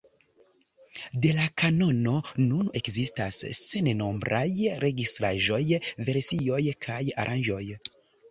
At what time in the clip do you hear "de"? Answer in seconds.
1.25-1.33